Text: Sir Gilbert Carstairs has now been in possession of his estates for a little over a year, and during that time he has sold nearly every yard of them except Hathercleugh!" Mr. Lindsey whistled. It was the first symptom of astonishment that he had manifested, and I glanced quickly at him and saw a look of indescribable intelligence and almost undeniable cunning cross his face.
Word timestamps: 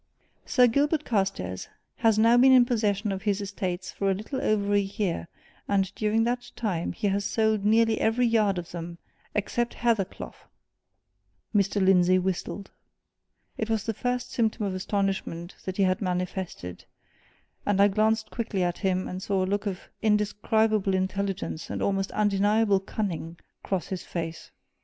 Sir 0.47 0.65
Gilbert 0.65 1.05
Carstairs 1.05 1.69
has 1.97 2.17
now 2.17 2.35
been 2.35 2.51
in 2.51 2.65
possession 2.65 3.11
of 3.11 3.21
his 3.21 3.39
estates 3.39 3.91
for 3.91 4.09
a 4.09 4.15
little 4.15 4.41
over 4.41 4.73
a 4.73 4.79
year, 4.79 5.27
and 5.67 5.93
during 5.93 6.23
that 6.23 6.49
time 6.55 6.91
he 6.91 7.05
has 7.09 7.23
sold 7.23 7.63
nearly 7.63 8.01
every 8.01 8.25
yard 8.25 8.57
of 8.57 8.71
them 8.71 8.97
except 9.35 9.75
Hathercleugh!" 9.75 10.33
Mr. 11.55 11.79
Lindsey 11.79 12.17
whistled. 12.17 12.71
It 13.59 13.69
was 13.69 13.83
the 13.85 13.93
first 13.93 14.31
symptom 14.31 14.65
of 14.65 14.73
astonishment 14.73 15.55
that 15.65 15.77
he 15.77 15.83
had 15.83 16.01
manifested, 16.01 16.85
and 17.63 17.79
I 17.79 17.87
glanced 17.87 18.31
quickly 18.31 18.63
at 18.63 18.79
him 18.79 19.07
and 19.07 19.21
saw 19.21 19.45
a 19.45 19.45
look 19.45 19.67
of 19.67 19.81
indescribable 20.01 20.95
intelligence 20.95 21.69
and 21.69 21.79
almost 21.79 22.11
undeniable 22.13 22.79
cunning 22.79 23.37
cross 23.61 23.89
his 23.89 24.01
face. 24.01 24.49